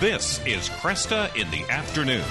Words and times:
This 0.00 0.40
is 0.46 0.70
Kresta 0.70 1.28
in 1.36 1.50
the 1.50 1.62
Afternoon. 1.70 2.24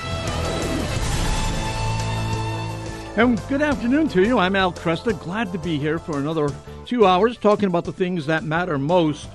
And 3.16 3.40
good 3.48 3.62
afternoon 3.62 4.10
to 4.10 4.24
you. 4.24 4.40
I'm 4.40 4.56
Al 4.56 4.74
Kresta. 4.74 5.14
Glad 5.20 5.52
to 5.52 5.60
be 5.60 5.78
here 5.78 6.00
for 6.00 6.18
another 6.18 6.50
two 6.88 7.06
hours 7.06 7.38
talking 7.38 7.68
about 7.68 7.86
the 7.86 7.94
things 7.94 8.26
that 8.26 8.44
matter 8.44 8.80
most. 8.80 9.30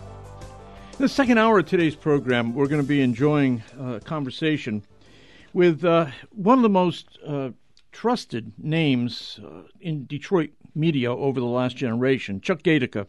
In 0.95 0.99
the 0.99 1.09
second 1.09 1.39
hour 1.39 1.61
of 1.61 1.67
today's 1.67 1.95
program, 1.95 2.55
we're 2.55 2.67
going 2.67 2.83
to 2.83 2.89
be 2.89 3.03
enjoying 3.03 3.63
a 3.79 4.01
conversation 4.01 4.83
with 5.53 5.85
uh, 5.85 6.07
one 6.31 6.59
of 6.59 6.63
the 6.63 6.69
most 6.69 7.17
uh, 7.25 7.51
trusted 7.93 8.53
names 8.59 9.39
uh, 9.45 9.63
in 9.81 10.07
Detroit 10.07 10.51
media 10.75 11.15
over 11.15 11.39
the 11.39 11.47
last 11.47 11.77
generation, 11.77 12.41
Chuck 12.41 12.65
Gaidica. 12.65 13.07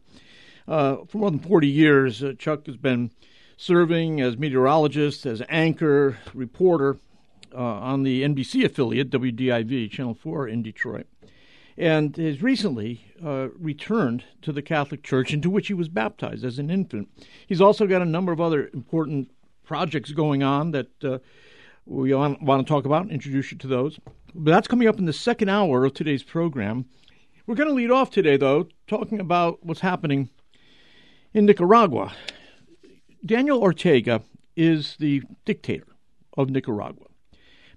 Uh, 0.68 0.98
for 1.08 1.18
more 1.18 1.32
than 1.32 1.40
40 1.40 1.68
years, 1.68 2.24
uh, 2.24 2.34
Chuck 2.38 2.68
has 2.68 2.78
been 2.78 3.10
serving 3.58 4.22
as 4.22 4.38
meteorologist, 4.38 5.26
as 5.26 5.42
anchor, 5.50 6.18
reporter 6.34 6.98
uh, 7.54 7.60
on 7.60 8.04
the 8.04 8.24
NBC 8.24 8.66
affiliate, 8.66 9.10
WDIV, 9.10 9.90
Channel 9.90 10.14
4 10.14 10.48
in 10.48 10.62
Detroit, 10.62 11.08
and 11.78 12.16
has 12.18 12.42
recently 12.42 13.06
uh, 13.24 13.48
returned 13.58 14.24
to 14.42 14.52
the 14.52 14.62
Catholic 14.62 15.04
Church 15.04 15.34
into 15.34 15.50
which 15.50 15.68
he 15.68 15.74
was 15.74 15.90
baptized 15.90 16.44
as 16.44 16.60
an 16.60 16.70
infant. 16.70 17.10
He's 17.48 17.62
also 17.62 17.88
got 17.88 18.02
a 18.02 18.06
number 18.06 18.32
of 18.32 18.42
other 18.42 18.70
important 18.74 19.32
projects 19.64 20.12
going 20.12 20.44
on 20.44 20.72
that 20.72 21.04
uh, 21.04 21.20
we 21.86 22.14
want, 22.14 22.42
want 22.42 22.66
to 22.66 22.70
talk 22.70 22.86
about 22.86 23.04
and 23.04 23.12
introduce 23.12 23.52
you 23.52 23.58
to 23.58 23.68
those. 23.68 24.00
But 24.34 24.52
that's 24.52 24.68
coming 24.68 24.88
up 24.88 25.00
in 25.00 25.06
the 25.06 25.14
second 25.14 25.50
hour 25.50 25.86
of 25.86 25.94
today's 25.94 26.24
program. 26.24 26.86
We're 27.48 27.56
going 27.56 27.70
to 27.70 27.76
lead 27.76 27.92
off 27.92 28.10
today, 28.10 28.38
though, 28.38 28.68
talking 28.88 29.20
about 29.20 29.64
what's 29.64 29.82
happening 29.82 30.30
in 31.34 31.46
Nicaragua. 31.46 32.12
Daniel 33.26 33.60
Ortega 33.60 34.22
is 34.56 34.98
the 35.00 35.24
dictator 35.46 35.88
of 36.38 36.52
Nicaragua. 36.52 37.08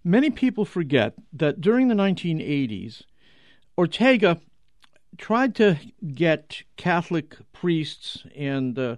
Many 0.04 0.28
people 0.28 0.66
forget 0.66 1.14
that 1.32 1.62
during 1.62 1.88
the 1.88 1.94
1980s, 1.94 3.04
Ortega 3.78 4.40
tried 5.16 5.54
to 5.54 5.78
get 6.14 6.64
Catholic 6.76 7.36
priests 7.54 8.26
and 8.36 8.78
uh, 8.78 8.96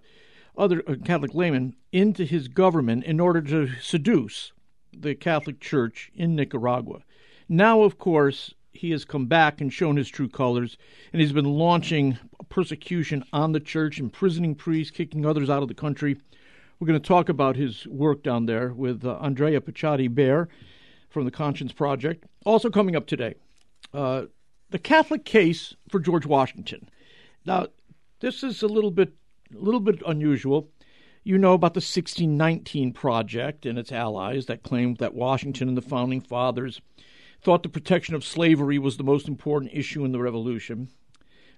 other 0.58 0.82
uh, 0.88 0.96
Catholic 1.04 1.34
laymen 1.34 1.76
into 1.92 2.24
his 2.24 2.48
government 2.48 3.04
in 3.04 3.20
order 3.20 3.40
to 3.42 3.68
seduce 3.80 4.52
the 4.92 5.14
Catholic 5.14 5.60
Church 5.60 6.10
in 6.16 6.34
Nicaragua. 6.34 7.00
Now, 7.48 7.82
of 7.82 7.96
course, 7.96 8.54
he 8.72 8.90
has 8.90 9.04
come 9.04 9.26
back 9.26 9.60
and 9.60 9.72
shown 9.72 9.96
his 9.96 10.08
true 10.08 10.28
colors, 10.28 10.76
and 11.12 11.22
he's 11.22 11.32
been 11.32 11.44
launching 11.44 12.18
persecution 12.48 13.24
on 13.32 13.52
the 13.52 13.60
church, 13.60 14.00
imprisoning 14.00 14.56
priests, 14.56 14.90
kicking 14.90 15.24
others 15.24 15.48
out 15.48 15.62
of 15.62 15.68
the 15.68 15.74
country. 15.74 16.16
We're 16.80 16.86
going 16.86 17.00
to 17.00 17.06
talk 17.06 17.28
about 17.28 17.56
his 17.56 17.86
work 17.86 18.22
down 18.22 18.46
there 18.46 18.72
with 18.72 19.04
uh, 19.04 19.18
Andrea 19.20 19.60
Picciotti 19.60 20.12
Bayer 20.12 20.48
from 21.10 21.26
the 21.26 21.30
Conscience 21.30 21.72
Project. 21.72 22.24
Also 22.46 22.70
coming 22.70 22.96
up 22.96 23.06
today, 23.06 23.34
uh, 23.92 24.24
the 24.70 24.78
Catholic 24.78 25.26
case 25.26 25.74
for 25.90 26.00
George 26.00 26.24
Washington. 26.24 26.88
Now, 27.44 27.66
this 28.20 28.42
is 28.42 28.62
a 28.62 28.66
little 28.66 28.90
bit, 28.90 29.12
a 29.54 29.58
little 29.58 29.80
bit 29.80 30.02
unusual. 30.06 30.70
You 31.22 31.36
know 31.36 31.52
about 31.52 31.74
the 31.74 31.80
1619 31.80 32.94
Project 32.94 33.66
and 33.66 33.78
its 33.78 33.92
allies 33.92 34.46
that 34.46 34.62
claimed 34.62 34.96
that 34.98 35.12
Washington 35.12 35.68
and 35.68 35.76
the 35.76 35.82
founding 35.82 36.22
fathers 36.22 36.80
thought 37.42 37.62
the 37.62 37.68
protection 37.68 38.14
of 38.14 38.24
slavery 38.24 38.78
was 38.78 38.96
the 38.96 39.04
most 39.04 39.28
important 39.28 39.72
issue 39.74 40.02
in 40.02 40.12
the 40.12 40.18
Revolution. 40.18 40.88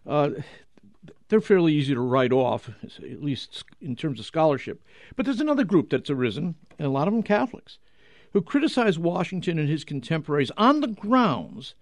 Uh, 0.04 0.30
they're 1.28 1.40
fairly 1.40 1.72
easy 1.72 1.94
to 1.94 2.00
write 2.00 2.32
off, 2.32 2.68
at 2.68 3.22
least 3.22 3.64
in 3.80 3.96
terms 3.96 4.20
of 4.20 4.26
scholarship. 4.26 4.82
But 5.16 5.26
there's 5.26 5.40
another 5.40 5.64
group 5.64 5.90
that's 5.90 6.10
arisen, 6.10 6.54
and 6.78 6.86
a 6.86 6.90
lot 6.90 7.08
of 7.08 7.14
them 7.14 7.22
Catholics, 7.22 7.78
who 8.32 8.42
criticize 8.42 8.98
Washington 8.98 9.58
and 9.58 9.68
his 9.68 9.84
contemporaries 9.84 10.50
on 10.56 10.80
the 10.80 10.88
grounds 10.88 11.74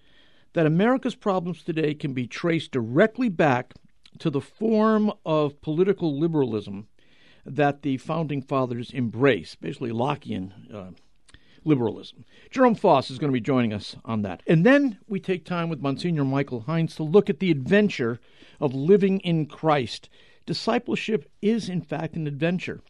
that 0.53 0.67
America's 0.67 1.15
problems 1.15 1.63
today 1.63 1.95
can 1.95 2.13
be 2.13 2.27
traced 2.27 2.73
directly 2.73 3.29
back 3.29 3.75
to 4.19 4.31
the 4.31 4.41
form 4.41 5.13
of 5.25 5.61
political 5.61 6.19
liberalism 6.19 6.89
that 7.47 7.83
the 7.83 7.97
founding 7.97 8.43
fathers 8.43 8.93
embraced, 8.93 9.61
basically 9.61 9.91
Lockean 9.91 10.75
uh, 10.75 10.91
liberalism. 11.65 12.25
Jerome 12.51 12.75
Foss 12.75 13.11
is 13.11 13.19
going 13.19 13.31
to 13.31 13.37
be 13.37 13.41
joining 13.41 13.73
us 13.73 13.97
on 14.05 14.23
that. 14.23 14.43
And 14.47 14.65
then 14.65 14.99
we 15.09 15.21
take 15.21 15.45
time 15.45 15.69
with 15.69 15.81
Monsignor 15.81 16.25
Michael 16.25 16.61
Hines 16.61 16.95
to 16.97 17.03
look 17.03 17.31
at 17.31 17.41
the 17.41 17.51
adventure 17.51 18.21
of 18.61 18.75
living 18.75 19.21
in 19.21 19.47
Christ. 19.47 20.09
Discipleship 20.47 21.31
is, 21.41 21.69
in 21.69 21.81
fact, 21.81 22.17
an 22.17 22.27
adventure. 22.27 22.81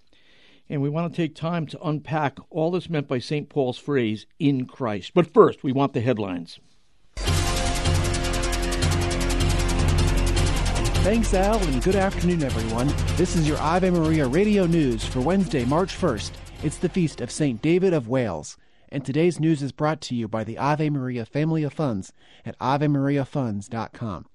And 0.68 0.80
we 0.80 0.88
want 0.88 1.12
to 1.12 1.16
take 1.22 1.34
time 1.34 1.66
to 1.66 1.82
unpack 1.82 2.38
all 2.48 2.70
that's 2.70 2.88
meant 2.88 3.08
by 3.08 3.18
St. 3.18 3.48
Paul's 3.48 3.78
phrase, 3.78 4.26
in 4.38 4.66
Christ. 4.66 5.12
But 5.14 5.34
first, 5.34 5.64
we 5.64 5.72
want 5.72 5.92
the 5.92 6.00
headlines. 6.00 6.60
Thanks, 11.02 11.32
Al, 11.32 11.58
and 11.58 11.82
good 11.82 11.96
afternoon, 11.96 12.42
everyone. 12.42 12.92
This 13.16 13.34
is 13.34 13.48
your 13.48 13.56
Ave 13.58 13.88
Maria 13.88 14.26
Radio 14.26 14.66
News 14.66 15.02
for 15.02 15.20
Wednesday, 15.20 15.64
March 15.64 15.98
1st. 15.98 16.30
It's 16.62 16.76
the 16.76 16.90
feast 16.90 17.22
of 17.22 17.30
St. 17.30 17.62
David 17.62 17.94
of 17.94 18.08
Wales, 18.08 18.58
and 18.90 19.04
today's 19.04 19.38
news 19.38 19.62
is 19.62 19.72
brought 19.72 20.00
to 20.00 20.14
you 20.14 20.26
by 20.26 20.42
the 20.42 20.58
Ave 20.58 20.90
Maria 20.90 21.24
Family 21.24 21.62
of 21.62 21.72
Funds 21.72 22.12
at 22.44 22.58
AveMariaFunds.com. 22.58 24.26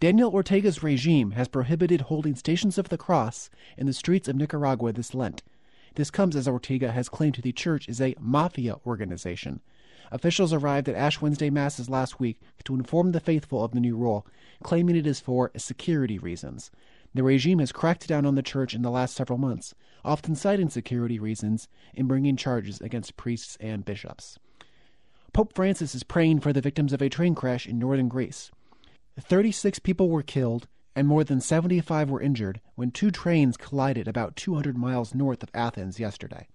Daniel 0.00 0.30
Ortega's 0.30 0.82
regime 0.82 1.32
has 1.32 1.48
prohibited 1.48 2.02
holding 2.02 2.34
Stations 2.34 2.78
of 2.78 2.88
the 2.88 2.96
Cross 2.96 3.50
in 3.76 3.86
the 3.86 3.92
streets 3.92 4.28
of 4.28 4.36
Nicaragua 4.36 4.92
this 4.92 5.12
Lent. 5.12 5.42
This 5.96 6.10
comes 6.10 6.36
as 6.36 6.46
Ortega 6.46 6.92
has 6.92 7.08
claimed 7.08 7.40
the 7.42 7.52
church 7.52 7.88
is 7.88 8.00
a 8.00 8.14
mafia 8.20 8.76
organization. 8.86 9.60
Officials 10.10 10.52
arrived 10.52 10.88
at 10.88 10.94
Ash 10.94 11.20
Wednesday 11.20 11.50
Masses 11.50 11.90
last 11.90 12.18
week 12.18 12.40
to 12.64 12.74
inform 12.74 13.12
the 13.12 13.20
faithful 13.20 13.62
of 13.62 13.72
the 13.72 13.80
new 13.80 13.96
rule, 13.96 14.26
claiming 14.62 14.96
it 14.96 15.06
is 15.06 15.20
for 15.20 15.50
security 15.56 16.18
reasons. 16.18 16.70
The 17.14 17.22
regime 17.22 17.58
has 17.58 17.72
cracked 17.72 18.06
down 18.06 18.26
on 18.26 18.34
the 18.34 18.42
church 18.42 18.74
in 18.74 18.82
the 18.82 18.90
last 18.90 19.14
several 19.14 19.38
months, 19.38 19.74
often 20.04 20.34
citing 20.34 20.68
security 20.68 21.18
reasons 21.18 21.68
in 21.94 22.06
bringing 22.06 22.36
charges 22.36 22.80
against 22.80 23.16
priests 23.16 23.56
and 23.60 23.84
bishops. 23.84 24.38
Pope 25.32 25.54
Francis 25.54 25.94
is 25.94 26.02
praying 26.02 26.40
for 26.40 26.52
the 26.52 26.60
victims 26.60 26.92
of 26.92 27.02
a 27.02 27.08
train 27.08 27.34
crash 27.34 27.66
in 27.66 27.78
northern 27.78 28.08
Greece. 28.08 28.50
36 29.20 29.78
people 29.80 30.08
were 30.08 30.22
killed 30.22 30.68
and 30.98 31.06
more 31.06 31.22
than 31.22 31.40
75 31.40 32.10
were 32.10 32.20
injured 32.20 32.60
when 32.74 32.90
two 32.90 33.12
trains 33.12 33.56
collided 33.56 34.08
about 34.08 34.34
200 34.34 34.76
miles 34.76 35.14
north 35.14 35.44
of 35.44 35.50
Athens 35.54 36.00
yesterday. 36.00 36.48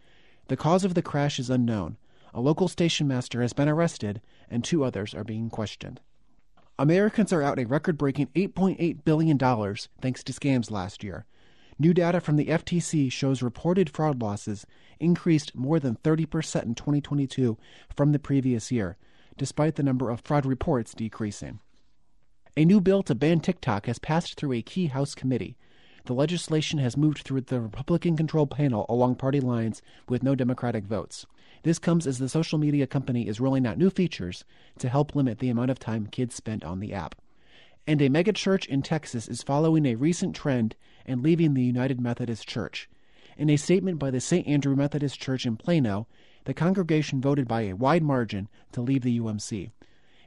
The 0.50 0.58
cause 0.58 0.84
of 0.84 0.96
the 0.96 1.02
crash 1.02 1.40
is 1.40 1.50
unknown. 1.50 1.96
A 2.34 2.42
local 2.42 2.68
station 2.68 3.08
master 3.08 3.42
has 3.42 3.54
been 3.54 3.70
arrested, 3.70 4.22
and 4.50 4.62
two 4.62 4.84
others 4.84 5.14
are 5.14 5.24
being 5.24 5.50
questioned. 5.50 6.02
Americans 6.80 7.32
are 7.32 7.44
out 7.44 7.60
a 7.60 7.66
record 7.66 7.98
breaking 8.00 8.28
$8.8 8.36 9.04
billion 9.06 9.38
thanks 9.38 10.24
to 10.24 10.34
scams 10.34 10.72
last 10.72 11.04
year. 11.04 11.26
New 11.78 11.94
data 11.94 12.20
from 12.20 12.36
the 12.36 12.48
FTC 12.48 13.12
shows 13.12 13.44
reported 13.44 13.90
fraud 13.90 14.22
losses 14.22 14.66
increased 15.00 15.56
more 15.56 15.80
than 15.80 15.98
30% 15.98 16.64
in 16.64 16.76
2022 16.76 17.58
from 17.96 18.12
the 18.12 18.20
previous 18.20 18.72
year, 18.72 18.98
despite 19.38 19.76
the 19.76 19.84
number 19.84 20.10
of 20.10 20.22
fraud 20.22 20.46
reports 20.46 20.94
decreasing. 20.94 21.60
A 22.58 22.66
new 22.66 22.82
bill 22.82 23.04
to 23.04 23.16
ban 23.16 23.40
TikTok 23.40 23.86
has 23.86 24.00
passed 24.00 24.36
through 24.36 24.54
a 24.54 24.62
key 24.62 24.88
House 24.88 25.16
committee. 25.16 25.58
The 26.06 26.14
legislation 26.14 26.80
has 26.80 26.98
moved 26.98 27.20
through 27.20 27.42
the 27.42 27.62
Republican 27.62 28.18
controlled 28.18 28.52
panel 28.52 28.86
along 28.90 29.16
party 29.16 29.40
lines 29.40 29.82
with 30.10 30.22
no 30.22 30.36
Democratic 30.36 30.84
votes. 30.84 31.26
This 31.64 31.80
comes 31.80 32.06
as 32.06 32.20
the 32.20 32.28
social 32.28 32.60
media 32.60 32.86
company 32.86 33.26
is 33.26 33.40
rolling 33.40 33.66
out 33.66 33.78
new 33.78 33.90
features 33.90 34.44
to 34.80 34.90
help 34.90 35.16
limit 35.16 35.40
the 35.40 35.48
amount 35.48 35.72
of 35.72 35.80
time 35.80 36.08
kids 36.08 36.36
spend 36.36 36.66
on 36.66 36.82
the 36.82 36.94
app. 36.94 37.16
And 37.88 38.02
a 38.02 38.10
megachurch 38.10 38.66
in 38.66 38.82
Texas 38.82 39.30
is 39.30 39.44
following 39.44 39.86
a 39.86 39.96
recent 39.96 40.36
trend 40.36 40.76
and 41.06 41.24
leaving 41.24 41.54
the 41.54 41.64
United 41.64 42.02
Methodist 42.02 42.50
Church. 42.50 42.90
In 43.38 43.50
a 43.50 43.56
statement 43.56 43.98
by 43.98 44.12
the 44.12 44.20
St. 44.20 44.46
Andrew 44.46 44.76
Methodist 44.76 45.22
Church 45.22 45.46
in 45.46 45.56
Plano, 45.56 46.08
the 46.44 46.54
congregation 46.54 47.22
voted 47.22 47.48
by 47.48 47.62
a 47.62 47.78
wide 47.78 48.04
margin 48.04 48.50
to 48.74 48.82
leave 48.82 49.04
the 49.04 49.20
UMC. 49.22 49.72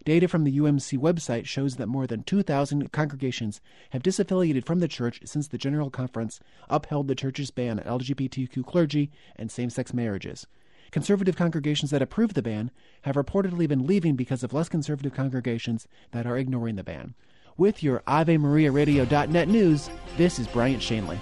Data 0.06 0.28
from 0.28 0.44
the 0.44 0.56
UMC 0.58 0.96
website 1.00 1.46
shows 1.46 1.74
that 1.76 1.88
more 1.88 2.06
than 2.06 2.22
2,000 2.22 2.92
congregations 2.92 3.60
have 3.90 4.04
disaffiliated 4.04 4.64
from 4.64 4.78
the 4.78 4.86
church 4.86 5.20
since 5.24 5.48
the 5.48 5.58
General 5.58 5.90
Conference 5.90 6.38
upheld 6.70 7.08
the 7.08 7.16
church's 7.16 7.50
ban 7.50 7.80
on 7.80 7.98
LGBTQ 7.98 8.64
clergy 8.64 9.10
and 9.34 9.50
same 9.50 9.68
sex 9.68 9.92
marriages. 9.92 10.46
Conservative 10.92 11.34
congregations 11.34 11.90
that 11.90 12.02
approve 12.02 12.34
the 12.34 12.42
ban 12.42 12.70
have 13.02 13.16
reportedly 13.16 13.66
been 13.66 13.84
leaving 13.84 14.14
because 14.14 14.44
of 14.44 14.52
less 14.52 14.68
conservative 14.68 15.12
congregations 15.12 15.88
that 16.12 16.24
are 16.24 16.38
ignoring 16.38 16.76
the 16.76 16.84
ban. 16.84 17.14
With 17.56 17.82
your 17.82 18.04
AveMariaRadio.net 18.06 19.48
news, 19.48 19.90
this 20.16 20.38
is 20.38 20.46
Bryant 20.46 20.84
Shanley. 20.84 21.18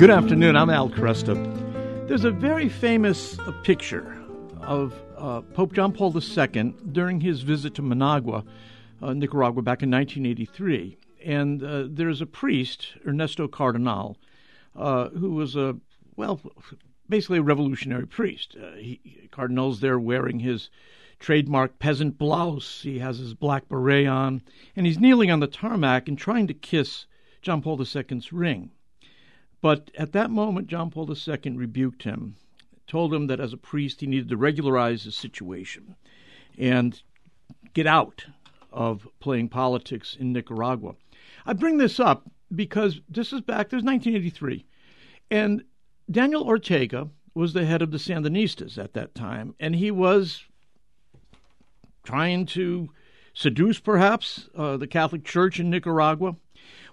Good 0.00 0.08
afternoon. 0.08 0.56
I'm 0.56 0.70
Al 0.70 0.88
Kresta. 0.88 1.34
There's 2.08 2.24
a 2.24 2.30
very 2.30 2.70
famous 2.70 3.38
uh, 3.38 3.52
picture 3.62 4.16
of 4.62 4.94
uh, 5.18 5.42
Pope 5.42 5.74
John 5.74 5.92
Paul 5.92 6.16
II 6.16 6.74
during 6.90 7.20
his 7.20 7.42
visit 7.42 7.74
to 7.74 7.82
Managua, 7.82 8.42
uh, 9.02 9.12
Nicaragua, 9.12 9.60
back 9.60 9.82
in 9.82 9.90
1983. 9.90 10.96
And 11.22 11.62
uh, 11.62 11.84
there's 11.86 12.22
a 12.22 12.26
priest, 12.26 12.94
Ernesto 13.06 13.46
Cardenal, 13.46 14.16
uh, 14.74 15.10
who 15.10 15.32
was 15.32 15.54
a, 15.54 15.76
well, 16.16 16.40
basically 17.06 17.40
a 17.40 17.42
revolutionary 17.42 18.06
priest. 18.06 18.56
Uh, 18.56 18.76
he, 18.76 19.28
Cardenal's 19.30 19.80
there 19.80 19.98
wearing 19.98 20.38
his 20.38 20.70
trademark 21.18 21.78
peasant 21.78 22.16
blouse. 22.16 22.80
He 22.82 23.00
has 23.00 23.18
his 23.18 23.34
black 23.34 23.68
beret 23.68 24.06
on, 24.06 24.40
and 24.74 24.86
he's 24.86 24.98
kneeling 24.98 25.30
on 25.30 25.40
the 25.40 25.46
tarmac 25.46 26.08
and 26.08 26.16
trying 26.16 26.46
to 26.46 26.54
kiss 26.54 27.04
John 27.42 27.60
Paul 27.60 27.78
II's 27.78 28.32
ring. 28.32 28.70
But 29.60 29.90
at 29.96 30.12
that 30.12 30.30
moment, 30.30 30.68
John 30.68 30.90
Paul 30.90 31.10
II 31.10 31.56
rebuked 31.56 32.04
him, 32.04 32.36
told 32.86 33.12
him 33.12 33.26
that 33.26 33.40
as 33.40 33.52
a 33.52 33.58
priest 33.58 34.00
he 34.00 34.06
needed 34.06 34.28
to 34.30 34.36
regularize 34.36 35.04
his 35.04 35.16
situation 35.16 35.96
and 36.58 37.00
get 37.74 37.86
out 37.86 38.26
of 38.72 39.06
playing 39.20 39.48
politics 39.48 40.16
in 40.18 40.32
Nicaragua. 40.32 40.94
I 41.44 41.52
bring 41.52 41.78
this 41.78 42.00
up 42.00 42.30
because 42.54 43.00
this 43.08 43.32
is 43.32 43.40
back, 43.40 43.68
there's 43.68 43.82
1983, 43.82 44.64
and 45.30 45.64
Daniel 46.10 46.42
Ortega 46.42 47.08
was 47.34 47.52
the 47.52 47.64
head 47.64 47.82
of 47.82 47.90
the 47.90 47.98
Sandinistas 47.98 48.76
at 48.76 48.94
that 48.94 49.14
time, 49.14 49.54
and 49.60 49.76
he 49.76 49.90
was 49.90 50.44
trying 52.02 52.46
to 52.46 52.90
seduce, 53.32 53.78
perhaps, 53.78 54.48
uh, 54.56 54.76
the 54.76 54.86
Catholic 54.86 55.24
Church 55.24 55.60
in 55.60 55.70
Nicaragua. 55.70 56.34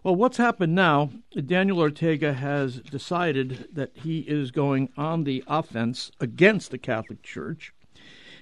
Well, 0.08 0.16
what's 0.16 0.38
happened 0.38 0.74
now, 0.74 1.10
Daniel 1.36 1.80
Ortega 1.80 2.32
has 2.32 2.80
decided 2.80 3.68
that 3.74 3.92
he 3.94 4.20
is 4.20 4.52
going 4.52 4.88
on 4.96 5.26
the 5.26 5.44
offense 5.48 6.12
against 6.22 6.72
the 6.72 6.78
Catholic 6.78 7.22
Church. 7.24 7.74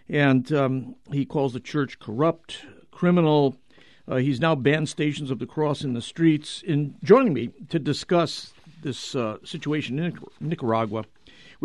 And 0.08 0.54
um, 0.54 0.96
he 1.12 1.26
calls 1.26 1.54
the 1.54 1.60
church 1.60 1.98
corrupt, 1.98 2.64
criminal. 2.92 3.58
Uh, 4.08 4.18
he's 4.18 4.40
now 4.40 4.54
banned 4.54 4.90
Stations 4.90 5.32
of 5.32 5.40
the 5.40 5.48
Cross 5.48 5.84
in 5.84 5.94
the 5.94 6.04
streets. 6.04 6.62
In 6.62 6.98
joining 7.04 7.34
me 7.34 7.50
to 7.70 7.80
discuss 7.80 8.54
this 8.84 9.16
uh, 9.16 9.38
situation 9.44 9.98
in 9.98 10.20
Nicaragua 10.40 11.06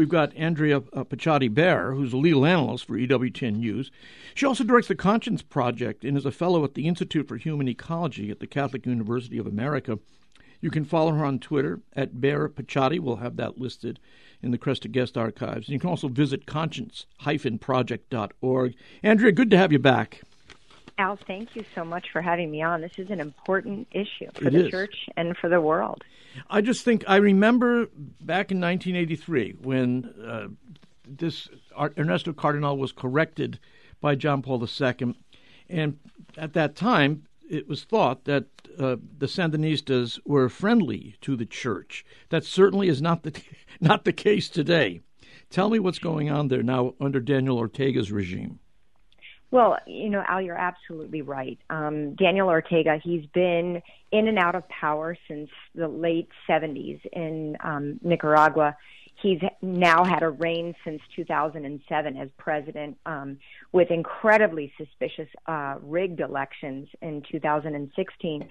We've 0.01 0.09
got 0.09 0.35
Andrea 0.35 0.79
uh, 0.79 1.05
Picciotti 1.05 1.53
Bayer, 1.53 1.93
who's 1.93 2.15
a 2.15 2.17
legal 2.17 2.47
analyst 2.47 2.87
for 2.87 2.97
EWTN 2.97 3.57
News. 3.57 3.91
She 4.35 4.47
also 4.47 4.65
directs 4.65 4.89
the 4.89 4.95
Conscience 4.95 5.43
Project 5.43 6.07
and 6.07 6.17
is 6.17 6.25
a 6.25 6.33
fellow 6.33 6.65
at 6.65 6.73
the 6.73 6.89
Institute 6.89 7.29
for 7.29 7.37
Human 7.37 7.69
Ecology 7.69 8.31
at 8.31 8.41
the 8.41 8.47
Catholic 8.47 8.87
University 8.87 9.37
of 9.37 9.47
America. 9.47 9.99
You 10.63 10.71
can 10.71 10.87
follow 10.87 11.13
her 11.13 11.23
on 11.23 11.39
Twitter 11.39 11.81
at 11.93 12.19
Bayer 12.19 12.49
Picciotti. 12.49 12.99
We'll 12.99 13.17
have 13.17 13.37
that 13.37 13.59
listed 13.59 14.01
in 14.43 14.53
the 14.53 14.59
Kresta 14.59 14.91
Guest 14.91 15.19
Archives. 15.19 15.69
And 15.69 15.75
you 15.75 15.79
can 15.79 15.91
also 15.91 16.09
visit 16.09 16.47
conscience-project.org. 16.47 18.75
Andrea, 19.03 19.33
good 19.33 19.51
to 19.51 19.59
have 19.59 19.71
you 19.71 19.79
back. 19.79 20.23
Al, 21.01 21.17
thank 21.27 21.57
you 21.57 21.65
so 21.75 21.83
much 21.83 22.09
for 22.13 22.21
having 22.21 22.51
me 22.51 22.61
on. 22.61 22.83
This 22.83 22.99
is 22.99 23.09
an 23.09 23.21
important 23.21 23.89
issue 23.91 24.31
for 24.35 24.49
it 24.49 24.53
the 24.53 24.67
is. 24.67 24.71
church 24.71 25.09
and 25.17 25.35
for 25.35 25.49
the 25.49 25.59
world. 25.59 26.05
I 26.51 26.61
just 26.61 26.85
think 26.85 27.05
I 27.09 27.17
remember 27.17 27.87
back 28.21 28.53
in 28.53 28.61
1983 28.61 29.55
when 29.63 30.13
uh, 30.23 30.49
this 31.09 31.49
Ernesto 31.99 32.35
Cardenal 32.35 32.77
was 32.77 32.93
corrected 32.93 33.59
by 34.03 34.15
John 34.15 34.43
Paul 34.43 34.63
II, 34.63 35.15
and 35.71 35.99
at 36.37 36.53
that 36.53 36.77
time 36.77 37.25
it 37.49 37.67
was 37.67 37.85
thought 37.85 38.25
that 38.25 38.45
uh, 38.79 38.97
the 39.17 39.27
Sandinistas 39.27 40.21
were 40.27 40.51
friendly 40.51 41.17
to 41.23 41.35
the 41.35 41.47
church. 41.47 42.05
That 42.29 42.45
certainly 42.45 42.89
is 42.89 43.01
not 43.01 43.23
the 43.23 43.43
not 43.81 44.05
the 44.05 44.13
case 44.13 44.51
today. 44.51 45.01
Tell 45.49 45.71
me 45.71 45.79
what's 45.79 45.99
going 45.99 46.31
on 46.31 46.49
there 46.49 46.63
now 46.63 46.95
under 47.01 47.21
Daniel 47.21 47.57
Ortega's 47.57 48.13
regime. 48.13 48.61
Well, 49.51 49.79
you 49.87 50.11
know, 50.11 50.23
Al, 50.27 50.41
you're 50.41 50.59
absolutely 50.59 51.23
right. 51.23 51.59
Um, 51.71 52.15
Daniel 52.15 52.49
Ortega, 52.49 53.01
he's 53.03 53.27
been 53.27 53.83
in 54.13 54.29
and 54.29 54.39
out 54.39 54.55
of 54.55 54.69
power 54.69 55.17
since 55.27 55.51
the 55.75 55.89
late 55.89 56.29
70s 56.49 57.01
in 57.13 57.57
um, 57.65 57.99
Nicaragua. 58.03 58.77
He's 59.21 59.41
now 59.61 60.05
had 60.05 60.23
a 60.23 60.31
reign 60.31 60.75
since 60.85 61.03
2007 61.17 62.17
as 62.17 62.29
president 62.39 62.97
um, 63.05 63.39
with 63.73 63.91
incredibly 63.91 64.73
suspicious 64.79 65.29
uh, 65.47 65.77
rigged 65.83 66.21
elections 66.21 66.89
in 67.03 67.23
2016. 67.31 68.49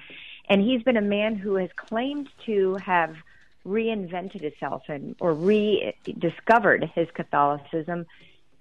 And 0.49 0.61
he's 0.61 0.83
been 0.83 0.97
a 0.97 1.01
man 1.01 1.35
who 1.35 1.55
has 1.55 1.69
claimed 1.75 2.29
to 2.45 2.77
have 2.85 3.15
reinvented 3.65 4.41
himself 4.41 4.83
and 4.89 5.15
or 5.19 5.33
rediscovered 5.33 6.89
his 6.93 7.07
Catholicism 7.13 8.05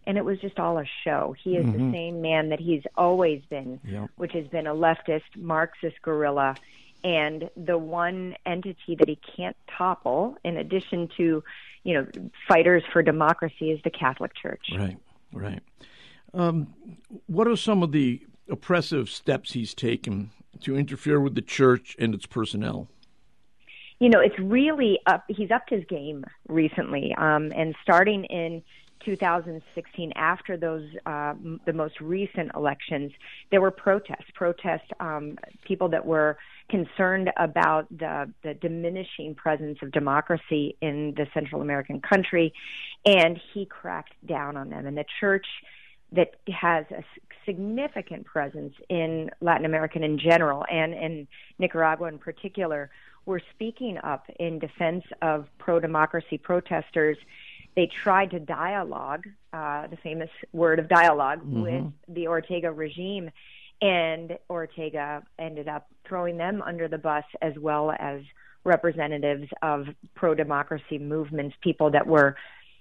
and 0.09 0.17
it 0.17 0.25
was 0.25 0.41
just 0.41 0.59
all 0.59 0.79
a 0.79 0.85
show. 1.05 1.37
He 1.45 1.57
is 1.57 1.67
mm-hmm. 1.67 1.91
the 1.91 1.97
same 1.97 2.23
man 2.23 2.49
that 2.49 2.59
he's 2.59 2.83
always 2.97 3.43
been, 3.51 3.79
which 4.17 4.33
has 4.33 4.47
been 4.49 4.67
a 4.67 4.75
leftist 4.75 5.37
Marxist 5.37 6.01
guerrilla 6.01 6.57
and 7.05 7.51
the 7.57 7.77
one 7.77 8.35
entity 8.47 8.97
that 8.99 9.07
he 9.07 9.19
can't 9.37 9.57
topple 9.77 10.37
in 10.45 10.57
addition 10.57 11.11
to, 11.19 11.45
you 11.85 11.95
know, 11.95 12.07
fighters 12.49 12.83
for 12.91 13.03
democracy 13.03 13.71
is 13.71 13.81
the 13.85 13.91
Catholic 13.91 14.33
Church. 14.35 14.67
Right. 14.75 14.97
Right. 15.31 15.61
Um, 16.33 16.75
what 17.27 17.47
are 17.47 17.55
some 17.55 17.83
of 17.83 17.93
the 17.93 18.23
oppressive 18.51 19.11
steps 19.11 19.53
he's 19.53 19.75
taken 19.75 20.31
to 20.63 20.75
interfere 20.75 21.21
with 21.21 21.35
the 21.35 21.43
church 21.43 21.95
and 21.99 22.15
its 22.15 22.25
personnel? 22.25 22.89
You 24.01 24.09
know, 24.09 24.21
it's 24.21 24.39
really 24.39 25.01
up. 25.07 25.25
He's 25.29 25.51
upped 25.51 25.71
his 25.71 25.85
game 25.85 26.25
recently, 26.49 27.15
um, 27.19 27.53
and 27.55 27.75
starting 27.83 28.25
in 28.25 28.63
2016, 29.05 30.12
after 30.17 30.56
those 30.56 30.85
uh, 31.06 31.35
the 31.67 31.73
most 31.73 32.00
recent 32.00 32.50
elections, 32.55 33.12
there 33.50 33.61
were 33.61 33.71
protests. 33.71 34.31
Protests, 34.35 34.88
um, 35.00 35.38
people 35.64 35.88
that 35.88 36.05
were 36.05 36.38
concerned 36.69 37.31
about 37.37 37.87
the 37.90 38.33
the 38.43 38.55
diminishing 38.55 39.35
presence 39.35 39.78
of 39.83 39.90
democracy 39.93 40.76
in 40.81 41.14
the 41.17 41.26
Central 41.35 41.62
American 41.62 42.00
country, 42.00 42.52
and 43.05 43.40
he 43.52 43.67
cracked 43.67 44.14
down 44.26 44.57
on 44.57 44.71
them. 44.71 44.87
And 44.87 44.97
the 44.97 45.07
church 45.21 45.47
that 46.12 46.37
has 46.49 46.87
a 46.90 47.05
significant 47.45 48.25
presence 48.26 48.75
in 48.88 49.31
Latin 49.40 49.64
America 49.64 50.02
in 50.02 50.19
general 50.19 50.64
and 50.71 50.95
in 50.95 51.28
Nicaragua 51.59 52.09
in 52.09 52.19
particular 52.19 52.90
were 53.26 53.40
speaking 53.55 53.99
up 54.02 54.25
in 54.38 54.59
defense 54.59 55.05
of 55.21 55.47
pro 55.59 55.78
democracy 55.78 56.38
protesters 56.38 57.19
they 57.78 57.87
tried 58.02 58.28
to 58.32 58.40
dialogue, 58.40 59.25
uh, 59.52 59.87
the 59.87 59.97
famous 59.99 60.30
word 60.52 60.80
of 60.80 60.88
dialog 60.88 61.38
mm-hmm. 61.38 61.62
with 61.62 61.92
the 62.08 62.26
Ortega 62.26 62.73
regime, 62.73 63.30
and 63.80 64.37
Ortega 64.50 65.23
ended 65.38 65.68
up 65.68 65.87
throwing 66.04 66.37
them 66.37 66.61
under 66.61 66.88
the 66.88 66.99
bus 66.99 67.23
as 67.40 67.52
well 67.56 67.94
as 68.00 68.23
representatives 68.64 69.49
of 69.62 69.87
pro 70.16 70.35
democracy 70.35 70.99
movements, 70.99 71.54
people 71.62 71.88
that 71.92 72.04
were, 72.04 72.35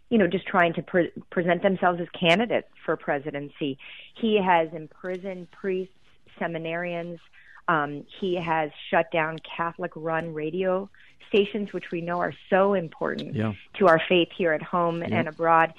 you 0.10 0.18
know, 0.18 0.26
just 0.26 0.48
trying 0.48 0.74
to 0.74 0.82
pre- 0.82 1.12
present 1.30 1.62
themselves 1.62 2.02
as 2.02 2.08
candidates 2.20 2.70
for 2.84 2.98
presidency. 2.98 3.78
He 4.20 4.42
has 4.44 4.70
imprisoned 4.74 5.52
priests, 5.52 5.94
seminarians. 6.42 7.20
Um, 7.68 8.04
he 8.20 8.34
has 8.34 8.72
shut 8.90 9.12
down 9.12 9.38
Catholic 9.56 9.92
run 9.96 10.34
radio 10.34 10.90
stations, 11.28 11.74
which 11.74 11.92
we 11.92 12.02
know 12.02 12.20
are 12.20 12.34
so 12.50 12.74
important 12.74 13.36
yeah. 13.36 13.54
to 13.76 13.88
our 13.88 14.02
faith 14.08 14.30
here 14.36 14.54
at 14.54 14.62
home 14.62 15.02
yeah. 15.02 15.20
and 15.20 15.28
abroad. 15.28 15.74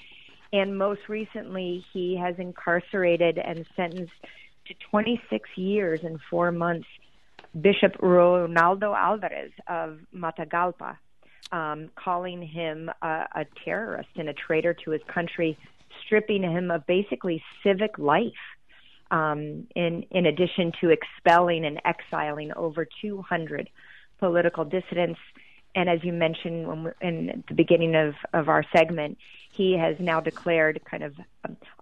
And 0.52 0.78
most 0.78 1.08
recently, 1.08 1.84
he 1.92 2.16
has 2.16 2.36
incarcerated 2.38 3.38
and 3.38 3.66
sentenced 3.76 4.12
to 4.66 4.74
26 4.90 5.48
years 5.56 6.00
and 6.04 6.18
four 6.30 6.52
months 6.52 6.86
Bishop 7.60 7.96
Ronaldo 7.98 8.96
Alvarez 8.96 9.52
of 9.66 9.98
Matagalpa, 10.14 10.96
um, 11.50 11.90
calling 11.96 12.42
him 12.42 12.90
a, 13.02 13.26
a 13.34 13.46
terrorist 13.64 14.10
and 14.16 14.28
a 14.28 14.34
traitor 14.34 14.74
to 14.84 14.90
his 14.90 15.02
country, 15.12 15.56
stripping 16.04 16.42
him 16.42 16.70
of 16.70 16.86
basically 16.86 17.42
civic 17.62 17.98
life. 17.98 18.32
Um, 19.10 19.66
in 19.74 20.02
in 20.10 20.26
addition 20.26 20.70
to 20.82 20.90
expelling 20.90 21.64
and 21.64 21.80
exiling 21.82 22.52
over 22.54 22.86
200 23.00 23.70
political 24.18 24.64
dissidents 24.64 25.20
and 25.74 25.88
as 25.88 26.02
you 26.02 26.12
mentioned 26.12 26.66
when 26.66 26.92
in 27.00 27.44
the 27.46 27.54
beginning 27.54 27.94
of, 27.94 28.14
of 28.32 28.48
our 28.48 28.64
segment, 28.74 29.18
he 29.52 29.76
has 29.76 29.96
now 30.00 30.20
declared 30.20 30.80
kind 30.90 31.04
of 31.04 31.14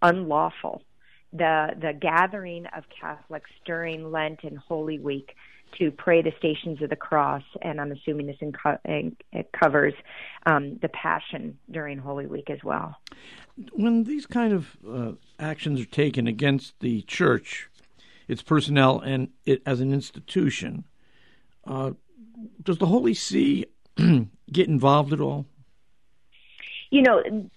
unlawful 0.03 0.83
the 1.33 1.71
the 1.81 1.93
gathering 1.93 2.67
of 2.77 2.85
Catholics 2.89 3.51
during 3.65 4.11
Lent 4.11 4.45
and 4.45 4.59
Holy 4.59 4.99
Week 4.99 5.35
to 5.79 5.91
pray 5.91 6.23
the 6.23 6.33
Stations 6.39 6.81
of 6.81 6.91
the 6.91 6.97
Cross, 6.97 7.43
and 7.61 7.81
I'm 7.81 7.91
assuming 7.93 8.27
this 8.27 8.37
it 8.41 9.53
covers 9.53 9.95
um, 10.47 10.79
the 10.81 10.89
Passion 10.89 11.59
during 11.71 11.99
Holy 11.99 12.27
Week 12.27 12.49
as 12.49 12.63
well. 12.63 12.97
When 13.73 14.05
these 14.05 14.27
kind 14.27 14.53
of 14.53 14.77
uh, 14.89 15.13
actions 15.39 15.81
are 15.81 15.87
taken 15.87 16.27
against 16.27 16.79
the 16.81 17.03
Church, 17.03 17.69
its 18.29 18.43
personnel, 18.43 19.01
and 19.01 19.31
it 19.45 19.61
as 19.67 19.81
an 19.81 19.93
institution, 19.93 20.85
uh, 21.67 21.93
does 22.63 22.79
the 22.79 22.87
Holy 22.87 23.15
See 23.15 23.67
get 24.53 24.69
involved 24.69 25.13
at 25.13 25.21
all? 25.21 25.47
You 26.91 27.03
know, 27.03 27.49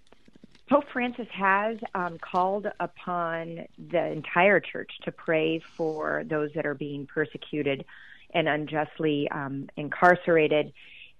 Pope 0.69 0.85
Francis 0.93 1.27
has 1.31 1.77
um, 1.95 2.17
called 2.19 2.67
upon 2.79 3.65
the 3.77 4.05
entire 4.05 4.59
church 4.59 4.91
to 5.03 5.11
pray 5.11 5.59
for 5.59 6.23
those 6.27 6.51
that 6.53 6.65
are 6.65 6.75
being 6.75 7.07
persecuted 7.07 7.85
and 8.33 8.47
unjustly 8.47 9.27
um, 9.31 9.67
incarcerated. 9.75 10.71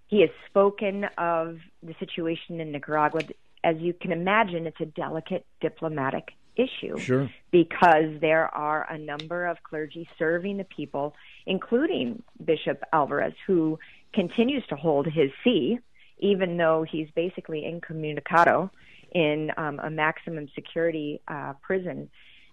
He 0.08 0.22
has 0.22 0.30
spoken 0.48 1.06
of 1.18 1.60
the 1.82 1.96
situation 2.00 2.60
in 2.60 2.72
Nicaragua. 2.72 3.22
As 3.64 3.78
you 3.80 3.94
can 3.94 4.12
imagine, 4.12 4.68
it's 4.68 4.80
a 4.82 4.86
delicate 4.86 5.46
diplomatic 5.62 6.30
issue 6.60 6.98
sure. 6.98 7.30
because 7.52 8.20
there 8.22 8.54
are 8.54 8.86
a 8.92 8.98
number 8.98 9.46
of 9.46 9.58
clergy 9.64 10.08
serving 10.18 10.58
the 10.58 10.64
people, 10.66 11.16
including 11.46 12.22
Bishop 12.44 12.84
Alvarez, 12.92 13.34
who 13.48 13.80
continues 14.14 14.66
to 14.68 14.76
hold 14.76 15.06
his 15.08 15.32
see, 15.44 15.80
even 16.20 16.58
though 16.58 16.86
he's 16.90 17.08
basically 17.16 17.64
incommunicado 17.66 18.70
in 19.14 19.52
um, 19.58 19.80
a 19.80 19.90
maximum 19.90 20.48
security 20.54 21.22
uh, 21.28 21.54
prison 21.62 22.10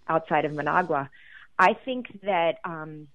outside 0.08 0.44
of 0.44 0.52
Managua. 0.52 1.10
I 1.58 1.74
think 1.84 2.20
that 2.22 2.58
um, 2.64 3.08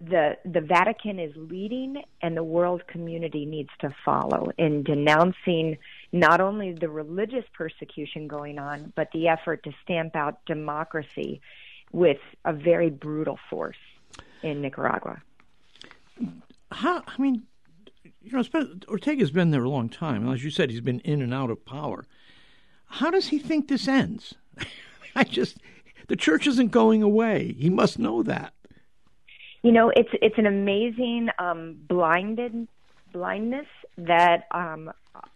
the 0.00 0.36
the 0.44 0.60
Vatican 0.60 1.18
is 1.18 1.32
leading, 1.36 2.02
and 2.22 2.36
the 2.36 2.44
world 2.44 2.86
community 2.86 3.44
needs 3.44 3.70
to 3.80 3.94
follow 4.04 4.50
in 4.58 4.82
denouncing 4.82 5.78
not 6.12 6.40
only 6.40 6.72
the 6.72 6.88
religious 6.88 7.44
persecution 7.54 8.26
going 8.26 8.58
on, 8.58 8.92
but 8.96 9.08
the 9.12 9.28
effort 9.28 9.62
to 9.64 9.72
stamp 9.82 10.16
out 10.16 10.44
democracy 10.46 11.40
with 11.92 12.18
a 12.44 12.52
very 12.52 12.90
brutal 12.90 13.38
force 13.48 13.76
in 14.42 14.60
Nicaragua. 14.60 15.22
How? 16.72 17.02
I 17.06 17.20
mean, 17.20 17.42
you 18.22 18.32
know, 18.32 18.44
Ortega's 18.88 19.30
been 19.30 19.50
there 19.50 19.64
a 19.64 19.68
long 19.68 19.88
time. 19.88 20.28
As 20.28 20.44
you 20.44 20.50
said, 20.50 20.70
he's 20.70 20.80
been 20.80 21.00
in 21.00 21.22
and 21.22 21.32
out 21.32 21.50
of 21.50 21.64
power. 21.64 22.04
How 22.86 23.10
does 23.10 23.28
he 23.28 23.38
think 23.38 23.68
this 23.68 23.88
ends? 23.88 24.34
I 25.16 25.24
just, 25.24 25.58
the 26.08 26.16
church 26.16 26.46
isn't 26.46 26.70
going 26.70 27.02
away. 27.02 27.54
He 27.58 27.70
must 27.70 27.98
know 27.98 28.22
that. 28.24 28.52
You 29.62 29.72
know, 29.72 29.92
it's 29.94 30.08
it's 30.22 30.38
an 30.38 30.46
amazing 30.46 31.28
um, 31.38 31.76
blinded 31.86 32.66
blindness 33.12 33.66
that 33.98 34.44
um, 34.52 34.90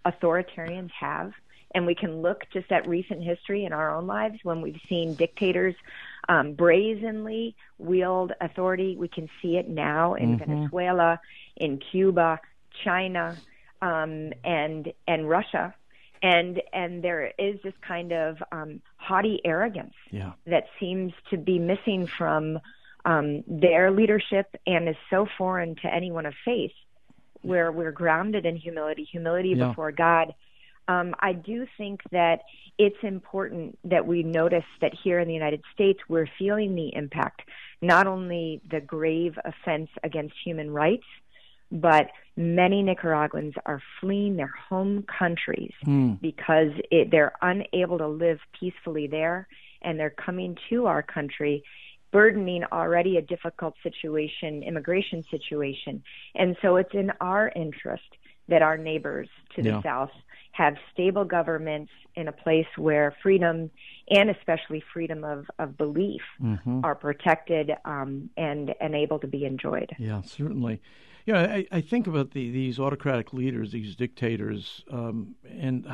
authoritarians 0.07 0.91
have, 0.99 1.33
and 1.75 1.87
we 1.87 1.95
can 1.95 2.23
look 2.23 2.45
just 2.53 2.71
at 2.71 2.87
recent 2.87 3.23
history 3.23 3.65
in 3.65 3.73
our 3.73 3.91
own 3.95 4.07
lives 4.07 4.39
when 4.43 4.61
we've 4.61 4.81
seen 4.89 5.15
dictators 5.15 5.75
um, 6.29 6.55
brazenly 6.55 7.57
wield 7.79 8.33
authority. 8.41 8.97
We 8.97 9.09
can 9.09 9.29
see 9.43 9.57
it 9.57 9.69
now 9.69 10.15
in 10.15 10.39
mm-hmm. 10.39 10.51
Venezuela, 10.51 11.21
in 11.57 11.79
Cuba, 11.79 12.41
China, 12.85 13.37
um, 13.83 14.33
and 14.45 14.93
and 15.07 15.29
Russia, 15.29 15.75
and 16.23 16.63
and 16.73 17.03
there 17.03 17.33
is 17.39 17.61
this 17.63 17.75
kind 17.87 18.13
of 18.13 18.43
um, 18.53 18.81
haughty 18.97 19.41
arrogance 19.45 19.95
yeah. 20.11 20.33
that 20.47 20.65
seems 20.81 21.13
to 21.31 21.37
be 21.37 21.59
missing 21.59 22.07
from 22.07 22.61
um, 23.05 23.45
their 23.47 23.91
leadership 23.91 24.47
and 24.67 24.89
is 24.89 24.97
so 25.11 25.27
foreign 25.37 25.77
to 25.77 25.93
anyone 25.93 26.25
of 26.25 26.35
faith, 26.45 26.73
where 27.45 27.71
we're 27.71 27.93
grounded 27.93 28.47
in 28.47 28.57
humility, 28.57 29.07
humility 29.11 29.51
yeah. 29.51 29.69
before 29.69 29.93
God. 29.93 30.35
Um, 30.89 31.15
I 31.21 31.33
do 31.33 31.67
think 31.79 32.01
that 32.11 32.41
it's 32.79 32.97
important 33.03 33.79
that 33.85 34.07
we 34.07 34.23
notice 34.23 34.65
that 34.81 34.93
here 35.03 35.19
in 35.19 35.29
the 35.29 35.35
United 35.35 35.63
States, 35.73 36.01
we're 36.09 36.29
feeling 36.39 36.75
the 36.75 36.95
impact, 36.95 37.43
not 37.81 38.07
only 38.07 38.61
the 38.71 38.81
grave 38.81 39.39
offense 39.45 39.89
against 40.03 40.35
human 40.45 40.71
rights, 40.71 41.05
but 41.71 42.09
many 42.37 42.83
Nicaraguans 42.83 43.55
are 43.65 43.81
fleeing 44.01 44.37
their 44.37 44.53
home 44.69 45.05
countries 45.19 45.73
mm. 45.87 46.21
because 46.21 46.71
it, 46.91 47.11
they're 47.11 47.33
unable 47.43 47.99
to 47.99 48.09
live 48.09 48.39
peacefully 48.59 49.07
there, 49.07 49.49
and 49.83 49.99
they're 49.99 50.11
coming 50.11 50.57
to 50.71 50.87
our 50.87 51.03
country, 51.03 51.65
burdening 52.15 52.63
already 52.71 53.17
a 53.17 53.23
difficult 53.23 53.75
situation, 53.83 54.63
immigration 54.63 55.25
situation. 55.33 56.01
And 56.37 56.57
so 56.63 56.77
it's 56.77 56.95
in 56.95 57.11
our 57.21 57.51
interest 57.57 58.05
that 58.47 58.63
our 58.63 58.79
neighbors 58.79 59.29
to 59.57 59.63
the 59.63 59.71
yeah. 59.71 59.83
south 59.83 60.13
have 60.53 60.77
stable 60.93 61.25
governments 61.25 61.91
in 62.15 62.29
a 62.29 62.33
place 62.33 62.69
where 62.77 63.17
freedom 63.21 63.69
and 64.09 64.31
especially 64.31 64.81
freedom 64.93 65.25
of, 65.25 65.51
of 65.59 65.77
belief 65.77 66.23
mm-hmm. 66.41 66.85
are 66.85 66.95
protected 66.95 67.73
um, 67.85 68.31
and, 68.37 68.73
and 68.81 68.95
able 68.95 69.19
to 69.19 69.27
be 69.27 69.45
enjoyed. 69.45 69.91
Yeah, 69.99 70.23
certainly. 70.23 70.81
You 71.27 71.33
know, 71.33 71.41
I, 71.41 71.67
I 71.73 71.81
think 71.81 72.07
about 72.07 72.31
the, 72.31 72.49
these 72.53 72.79
autocratic 72.79 73.33
leaders, 73.33 73.73
these 73.73 73.97
dictators, 73.97 74.85
um, 74.89 75.35
and 75.51 75.89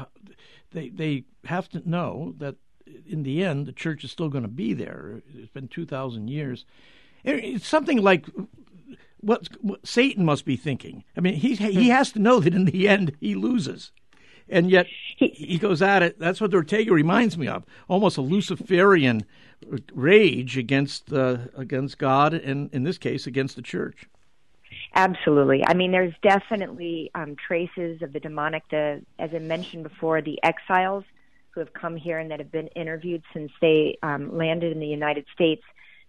they 0.73 0.91
they 0.91 1.25
have 1.45 1.69
to 1.71 1.89
know 1.89 2.35
that 2.39 2.57
in 3.07 3.23
the 3.23 3.43
end 3.45 3.67
the 3.67 3.73
church 3.73 4.05
is 4.05 4.11
still 4.11 4.29
going 4.29 4.45
to 4.45 4.49
be 4.49 4.73
there. 4.73 5.23
It's 5.35 5.53
been 5.53 5.69
two 5.69 5.87
thousand 5.87 6.29
years. 6.29 6.65
It's 7.25 7.67
something 7.67 8.03
like 8.03 8.27
what, 9.21 9.49
what, 9.61 9.87
Satan 9.87 10.25
must 10.25 10.45
be 10.45 10.57
thinking. 10.57 11.05
I 11.17 11.21
mean, 11.21 11.35
he 11.35 11.55
he 11.55 11.87
hmm. 11.87 11.91
has 11.91 12.13
to 12.13 12.19
know 12.19 12.41
that 12.41 12.55
in 12.55 12.65
the 12.65 12.89
end 12.89 13.17
he 13.21 13.35
loses, 13.35 13.93
and 14.49 14.71
yet 14.71 14.87
he 15.17 15.59
goes 15.59 15.83
at 15.83 16.03
it. 16.03 16.19
That's 16.19 16.41
what 16.41 16.55
Ortega 16.55 16.93
reminds 16.93 17.37
me 17.37 17.47
of, 17.47 17.65
almost 17.89 18.17
a 18.17 18.23
Luciferian 18.23 19.25
rage 19.93 20.57
against 20.57 21.13
uh, 21.13 21.39
against 21.57 21.99
God, 21.99 22.35
and 22.35 22.71
in 22.73 22.85
this 22.85 22.99
case 22.99 23.27
against 23.27 23.57
the 23.57 23.63
church. 23.63 24.07
Absolutely. 24.95 25.63
I 25.67 25.75
mean, 25.75 25.93
there's 25.93 26.15
definitely 26.23 27.11
um, 27.15 27.37
traces 27.37 28.03
of 28.03 28.13
the 28.13 28.21
demonic. 28.21 28.65
The, 28.71 29.03
as 29.19 29.31
I 29.33 29.39
mentioned 29.39 29.85
before, 29.85 30.21
the 30.21 30.39
exiles 30.43 31.05
who 31.53 31.61
have 31.61 31.73
come 31.73 31.97
here 31.97 32.19
and 32.19 32.31
that 32.31 32.39
have 32.39 32.53
been 32.53 32.69
interviewed 32.69 33.23
since 33.33 33.51
they 33.61 33.99
um, 34.03 34.37
landed 34.37 34.73
in 34.73 34.81
the 34.81 34.87
United 34.87 35.25
States 35.35 35.63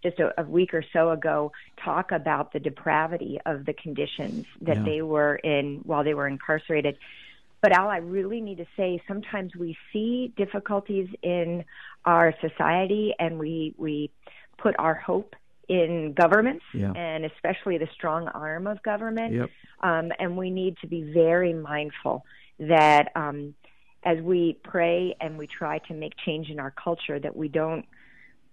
just 0.03 0.19
a, 0.19 0.41
a, 0.41 0.43
week 0.43 0.73
or 0.73 0.83
so 0.93 1.11
ago 1.11 1.51
talk 1.83 2.11
about 2.11 2.53
the 2.53 2.59
depravity 2.59 3.39
of 3.45 3.65
the 3.65 3.73
conditions 3.73 4.45
that 4.61 4.77
yeah. 4.77 4.83
they 4.83 5.01
were 5.01 5.35
in 5.35 5.81
while 5.83 6.03
they 6.03 6.13
were 6.13 6.27
incarcerated. 6.27 6.97
But 7.61 7.71
Al, 7.71 7.89
I 7.89 7.97
really 7.97 8.41
need 8.41 8.57
to 8.57 8.65
say 8.75 9.01
sometimes 9.07 9.55
we 9.55 9.77
see 9.93 10.33
difficulties 10.35 11.07
in 11.21 11.63
our 12.05 12.33
society 12.41 13.13
and 13.19 13.37
we 13.37 13.75
we 13.77 14.09
put 14.57 14.75
our 14.79 14.95
hope 14.95 15.35
in 15.69 16.13
governments 16.13 16.65
yeah. 16.73 16.91
and 16.91 17.23
especially 17.25 17.77
the 17.77 17.87
strong 17.93 18.27
arm 18.27 18.67
of 18.67 18.81
government. 18.83 19.33
Yep. 19.33 19.49
Um, 19.81 20.11
and 20.19 20.35
we 20.35 20.49
need 20.49 20.77
to 20.81 20.87
be 20.87 21.11
very 21.13 21.53
mindful 21.53 22.25
that 22.59 23.11
um, 23.15 23.53
as 24.03 24.19
we 24.21 24.57
pray 24.63 25.15
and 25.21 25.37
we 25.37 25.47
try 25.47 25.79
to 25.79 25.93
make 25.93 26.13
change 26.25 26.49
in 26.49 26.59
our 26.59 26.71
culture, 26.71 27.19
that 27.19 27.35
we 27.35 27.47
don't 27.47 27.85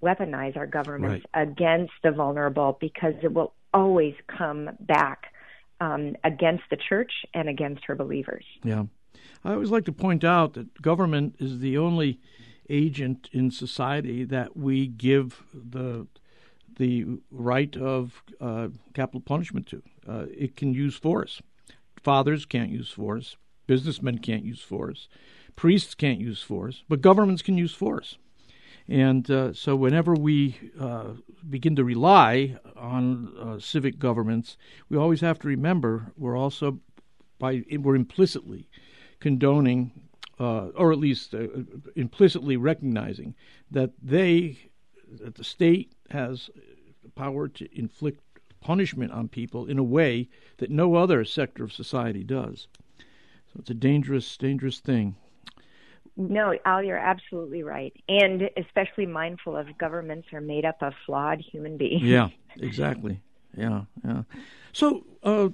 weaponize 0.02 0.57
our 0.57 0.67
governments 0.67 1.26
right. 1.35 1.49
against 1.49 1.93
the 2.02 2.11
vulnerable 2.11 2.76
because 2.81 3.14
it 3.23 3.33
will 3.33 3.52
always 3.75 4.14
come 4.26 4.71
back 4.81 5.33
um, 5.81 6.17
against 6.25 6.64
the 6.71 6.76
church 6.76 7.12
and 7.35 7.49
against 7.49 7.85
her 7.85 7.95
believers. 7.95 8.45
Yeah. 8.62 8.85
I 9.45 9.52
always 9.52 9.71
like 9.71 9.85
to 9.87 9.93
point 9.93 10.25
out 10.25 10.55
that 10.55 10.81
government 10.83 11.37
is 11.38 11.61
the 11.61 11.78
only 11.78 12.21
agent 12.69 13.28
in 13.33 13.50
society 13.50 14.25
that 14.25 14.57
we 14.57 14.87
give 14.87 15.43
the 15.55 16.07
the 16.76 17.05
right 17.33 17.76
of 17.76 18.23
uh, 18.40 18.69
capital 18.95 19.21
punishment 19.21 19.67
to. 19.67 19.83
Uh, 20.09 20.26
it 20.31 20.55
can 20.55 20.73
use 20.73 20.97
force. 20.97 21.43
Fathers 22.00 22.47
can't 22.47 22.71
use 22.71 22.88
force. 22.88 23.37
Businessmen 23.67 24.19
can't 24.19 24.45
use 24.45 24.61
force. 24.61 25.09
Priests 25.59 25.93
can't 25.93 26.21
use 26.21 26.41
force. 26.41 26.85
But 26.88 27.00
governments 27.00 27.43
can 27.43 27.59
use 27.59 27.75
force. 27.75 28.17
And 28.87 29.29
uh, 29.29 29.53
so, 29.53 29.75
whenever 29.75 30.15
we 30.15 30.57
uh, 30.79 31.15
begin 31.50 31.75
to 31.75 31.83
rely 31.83 32.57
on 32.77 33.35
uh, 33.37 33.59
civic 33.59 33.99
governments, 33.99 34.57
we 34.88 34.97
always 34.97 35.21
have 35.21 35.41
to 35.41 35.49
remember 35.49 36.12
we're 36.17 36.38
also 36.38 36.79
by 37.41 37.65
we're 37.73 37.97
implicitly 37.97 38.71
condoning, 39.19 39.91
uh, 40.38 40.69
or 40.77 40.93
at 40.93 40.99
least 40.99 41.35
implicitly 41.97 42.57
recognizing 42.57 43.35
that 43.69 43.91
they, 44.00 44.71
that 45.11 45.35
the 45.35 45.43
state 45.43 45.93
has 46.11 46.50
power 47.17 47.49
to 47.49 47.69
inflict 47.77 48.21
punishment 48.61 49.11
on 49.11 49.27
people 49.27 49.67
in 49.67 49.77
a 49.77 49.83
way 49.83 50.29
that 50.59 50.71
no 50.71 50.95
other 50.95 51.25
sector 51.25 51.65
of 51.65 51.73
society 51.73 52.23
does. 52.23 52.69
So 53.53 53.59
it's 53.59 53.71
a 53.71 53.75
dangerous, 53.75 54.37
dangerous 54.37 54.79
thing. 54.79 55.17
No, 56.21 56.53
Al, 56.65 56.83
you're 56.83 56.99
absolutely 56.99 57.63
right. 57.63 57.95
And 58.09 58.51
especially 58.57 59.07
mindful 59.07 59.57
of 59.57 59.79
governments 59.79 60.29
are 60.33 60.41
made 60.41 60.65
up 60.65 60.83
of 60.83 60.93
flawed 61.07 61.41
human 61.41 61.77
beings. 61.77 62.03
Yeah, 62.03 62.31
exactly. 62.57 63.21
Yeah, 63.57 63.83
yeah. 64.05 64.23
So, 64.73 65.05
uh, 65.23 65.51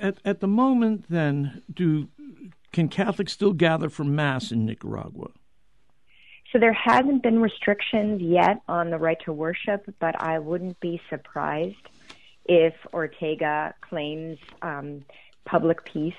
at 0.00 0.18
at 0.24 0.38
the 0.38 0.46
moment, 0.46 1.06
then, 1.10 1.62
do 1.72 2.08
can 2.72 2.88
Catholics 2.88 3.32
still 3.32 3.52
gather 3.52 3.90
for 3.90 4.04
mass 4.04 4.52
in 4.52 4.64
Nicaragua? 4.64 5.30
So 6.52 6.58
there 6.58 6.72
hasn't 6.72 7.22
been 7.22 7.40
restrictions 7.40 8.20
yet 8.20 8.60
on 8.68 8.90
the 8.90 8.98
right 8.98 9.18
to 9.24 9.32
worship, 9.32 9.92
but 9.98 10.20
I 10.20 10.38
wouldn't 10.38 10.78
be 10.80 11.00
surprised 11.08 11.88
if 12.44 12.74
Ortega 12.92 13.74
claims 13.80 14.38
um, 14.62 15.04
public 15.44 15.84
peace 15.84 16.14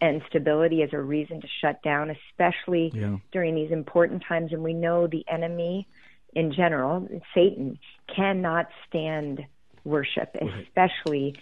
and 0.00 0.22
stability 0.28 0.82
as 0.82 0.92
a 0.92 1.00
reason 1.00 1.40
to 1.40 1.48
shut 1.60 1.82
down, 1.82 2.10
especially 2.10 2.90
yeah. 2.94 3.16
during 3.32 3.54
these 3.54 3.70
important 3.70 4.22
times. 4.26 4.52
And 4.52 4.62
we 4.62 4.74
know 4.74 5.06
the 5.06 5.24
enemy 5.28 5.86
in 6.34 6.52
general, 6.52 7.08
Satan, 7.34 7.78
cannot 8.14 8.68
stand 8.86 9.44
worship, 9.84 10.36
right. 10.40 10.66
especially 10.66 11.34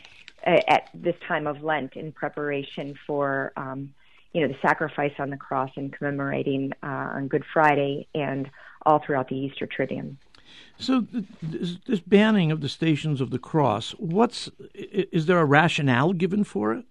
uh, 0.46 0.58
at 0.68 0.88
this 0.94 1.16
time 1.26 1.46
of 1.46 1.62
Lent 1.62 1.94
in 1.96 2.12
preparation 2.12 2.98
for. 3.06 3.52
Um, 3.56 3.94
you 4.32 4.42
know, 4.42 4.48
the 4.48 4.58
sacrifice 4.60 5.14
on 5.18 5.30
the 5.30 5.36
cross 5.38 5.70
and 5.76 5.90
commemorating 5.90 6.70
uh, 6.82 6.86
on 7.14 7.26
Good 7.26 7.42
Friday 7.54 8.06
and 8.14 8.50
all 8.84 8.98
throughout 8.98 9.30
the 9.30 9.34
Easter 9.34 9.66
Triduum. 9.66 10.16
So 10.78 11.06
this, 11.42 11.78
this, 11.86 12.00
banning 12.00 12.52
of 12.52 12.60
the 12.60 12.68
Stations 12.68 13.22
of 13.22 13.30
the 13.30 13.38
Cross, 13.38 13.92
what's 13.92 14.50
is 14.74 15.24
there 15.24 15.38
a 15.38 15.44
rationale 15.44 16.12
given 16.12 16.44
for 16.44 16.74
it? 16.74 16.84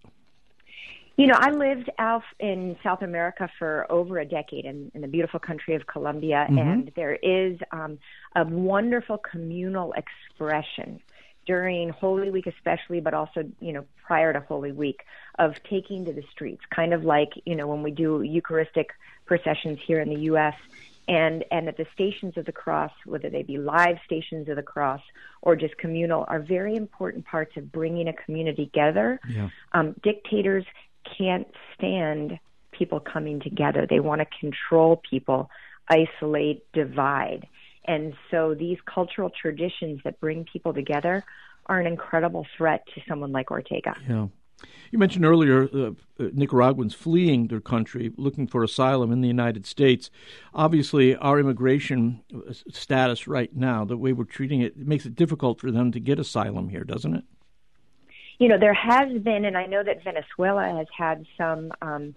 You 1.17 1.27
know, 1.27 1.37
I 1.37 1.51
lived 1.51 1.89
out 1.97 2.23
in 2.39 2.75
South 2.83 3.01
America 3.01 3.49
for 3.57 3.89
over 3.89 4.19
a 4.19 4.25
decade 4.25 4.65
in, 4.65 4.91
in 4.93 5.01
the 5.01 5.07
beautiful 5.07 5.39
country 5.39 5.73
of 5.75 5.87
Colombia, 5.87 6.45
mm-hmm. 6.49 6.57
and 6.57 6.91
there 6.95 7.15
is 7.15 7.57
um, 7.71 7.99
a 8.35 8.43
wonderful 8.43 9.17
communal 9.17 9.93
expression 9.93 10.99
during 11.45 11.89
Holy 11.89 12.31
Week, 12.31 12.47
especially, 12.47 12.99
but 12.99 13.13
also, 13.13 13.43
you 13.59 13.71
know, 13.71 13.85
prior 14.05 14.33
to 14.33 14.41
Holy 14.41 14.71
Week, 14.71 15.03
of 15.39 15.55
taking 15.63 16.03
to 16.05 16.11
the 16.13 16.23
streets, 16.31 16.63
kind 16.69 16.93
of 16.93 17.03
like, 17.03 17.29
you 17.45 17.55
know, 17.55 17.67
when 17.67 17.83
we 17.83 17.91
do 17.91 18.21
Eucharistic 18.21 18.89
processions 19.25 19.79
here 19.85 19.99
in 19.99 20.09
the 20.09 20.21
U.S. 20.21 20.55
And, 21.07 21.45
and 21.51 21.67
that 21.67 21.77
the 21.77 21.85
stations 21.93 22.35
of 22.35 22.45
the 22.45 22.51
cross, 22.51 22.91
whether 23.05 23.29
they 23.29 23.43
be 23.43 23.59
live 23.59 23.97
stations 24.05 24.49
of 24.49 24.55
the 24.55 24.63
cross 24.63 25.01
or 25.43 25.55
just 25.55 25.77
communal, 25.77 26.25
are 26.27 26.39
very 26.39 26.75
important 26.75 27.25
parts 27.25 27.55
of 27.57 27.71
bringing 27.71 28.07
a 28.07 28.13
community 28.13 28.65
together. 28.65 29.19
Yeah. 29.29 29.49
Um, 29.73 29.93
dictators 30.01 30.65
can't 31.17 31.47
stand 31.75 32.39
people 32.71 32.99
coming 32.99 33.39
together. 33.39 33.85
They 33.89 33.99
want 33.99 34.21
to 34.21 34.27
control 34.39 35.01
people, 35.09 35.49
isolate, 35.89 36.63
divide. 36.73 37.47
And 37.85 38.13
so 38.31 38.55
these 38.55 38.77
cultural 38.85 39.29
traditions 39.29 40.01
that 40.03 40.19
bring 40.19 40.45
people 40.51 40.73
together 40.73 41.23
are 41.67 41.79
an 41.79 41.87
incredible 41.87 42.45
threat 42.57 42.83
to 42.93 43.01
someone 43.07 43.31
like 43.31 43.51
Ortega. 43.51 43.95
Yeah. 44.07 44.27
You 44.91 44.99
mentioned 44.99 45.25
earlier 45.25 45.63
uh, 45.73 45.91
uh, 46.19 46.29
Nicaraguans 46.33 46.93
fleeing 46.93 47.47
their 47.47 47.59
country, 47.59 48.11
looking 48.17 48.47
for 48.47 48.63
asylum 48.63 49.11
in 49.11 49.21
the 49.21 49.27
United 49.27 49.65
States. 49.65 50.09
Obviously, 50.53 51.15
our 51.17 51.39
immigration 51.39 52.21
uh, 52.33 52.53
status 52.69 53.27
right 53.27 53.53
now, 53.53 53.83
the 53.83 53.97
way 53.97 54.13
we're 54.13 54.23
treating 54.23 54.61
it, 54.61 54.73
it 54.77 54.87
makes 54.87 55.05
it 55.05 55.15
difficult 55.15 55.59
for 55.59 55.71
them 55.71 55.91
to 55.91 55.99
get 55.99 56.19
asylum 56.19 56.69
here, 56.69 56.83
doesn't 56.83 57.13
it? 57.13 57.23
You 58.39 58.47
know, 58.47 58.57
there 58.59 58.73
has 58.73 59.11
been, 59.21 59.45
and 59.45 59.57
I 59.57 59.65
know 59.65 59.83
that 59.83 60.03
Venezuela 60.03 60.77
has 60.77 60.87
had 60.95 61.25
some 61.37 61.71
um, 61.81 62.15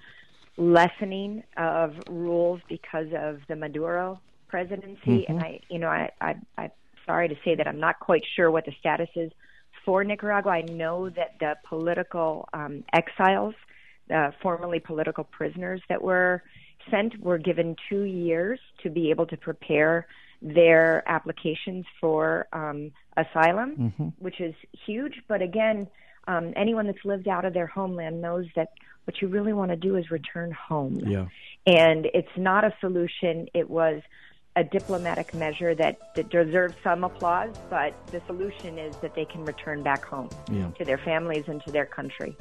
lessening 0.56 1.44
of 1.56 1.94
rules 2.08 2.60
because 2.68 3.06
of 3.16 3.40
the 3.48 3.56
Maduro 3.56 4.20
presidency. 4.48 5.00
Mm-hmm. 5.06 5.32
And 5.32 5.42
I, 5.42 5.60
you 5.70 5.78
know, 5.78 5.88
I, 5.88 6.10
I, 6.20 6.34
I'm 6.56 6.70
sorry 7.06 7.28
to 7.28 7.36
say 7.44 7.54
that 7.54 7.68
I'm 7.68 7.80
not 7.80 8.00
quite 8.00 8.22
sure 8.34 8.50
what 8.50 8.64
the 8.66 8.72
status 8.80 9.08
is 9.14 9.30
for 9.84 10.02
Nicaragua. 10.02 10.52
I 10.52 10.62
know 10.62 11.08
that 11.10 11.36
the 11.38 11.54
political 11.68 12.48
um, 12.52 12.84
exiles, 12.92 13.54
uh, 14.12 14.32
formerly 14.42 14.80
political 14.80 15.24
prisoners 15.24 15.80
that 15.88 16.02
were 16.02 16.42
sent, 16.90 17.20
were 17.20 17.38
given 17.38 17.76
two 17.88 18.02
years 18.02 18.58
to 18.82 18.90
be 18.90 19.10
able 19.10 19.26
to 19.26 19.36
prepare 19.36 20.06
their 20.40 21.08
applications 21.08 21.84
for 22.00 22.46
um, 22.52 22.92
asylum, 23.16 23.76
mm-hmm. 23.76 24.08
which 24.18 24.40
is 24.40 24.54
huge. 24.86 25.14
But 25.28 25.42
again, 25.42 25.88
um, 26.28 26.52
anyone 26.54 26.86
that's 26.86 27.04
lived 27.04 27.26
out 27.26 27.44
of 27.44 27.54
their 27.54 27.66
homeland 27.66 28.20
knows 28.20 28.46
that 28.54 28.68
what 29.04 29.20
you 29.20 29.28
really 29.28 29.54
want 29.54 29.70
to 29.70 29.76
do 29.76 29.96
is 29.96 30.10
return 30.10 30.52
home. 30.52 31.00
Yeah. 31.04 31.26
And 31.66 32.06
it's 32.12 32.36
not 32.36 32.64
a 32.64 32.74
solution. 32.80 33.48
It 33.54 33.68
was 33.68 34.02
a 34.54 34.62
diplomatic 34.62 35.32
measure 35.34 35.74
that, 35.74 36.14
that 36.14 36.28
deserves 36.28 36.74
some 36.84 37.04
applause, 37.04 37.54
but 37.70 37.94
the 38.08 38.20
solution 38.26 38.78
is 38.78 38.96
that 38.98 39.14
they 39.14 39.24
can 39.24 39.44
return 39.44 39.82
back 39.82 40.04
home 40.04 40.28
yeah. 40.50 40.68
to 40.78 40.84
their 40.84 40.98
families 40.98 41.44
and 41.46 41.62
to 41.64 41.72
their 41.72 41.86
country. 41.86 42.36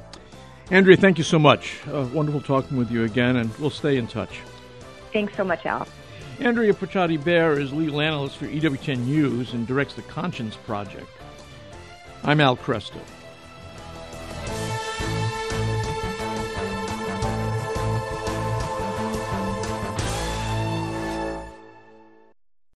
Andrea, 0.70 0.96
thank 0.96 1.16
you 1.16 1.24
so 1.24 1.38
much. 1.38 1.78
Uh, 1.86 2.06
wonderful 2.12 2.42
talking 2.42 2.76
with 2.76 2.90
you 2.90 3.04
again, 3.04 3.36
and 3.36 3.56
we'll 3.58 3.70
stay 3.70 3.96
in 3.96 4.06
touch. 4.06 4.40
Thanks 5.12 5.34
so 5.34 5.44
much, 5.44 5.64
Al. 5.64 5.88
Andrea 6.40 6.74
Picciotti 6.74 7.22
Bayer 7.22 7.58
is 7.58 7.72
legal 7.72 8.00
analyst 8.00 8.36
for 8.36 8.46
EWTN 8.46 9.06
News 9.06 9.54
and 9.54 9.66
directs 9.66 9.94
the 9.94 10.02
Conscience 10.02 10.56
Project. 10.56 11.08
I'm 12.22 12.40
Al 12.40 12.56
Kresta. 12.56 13.00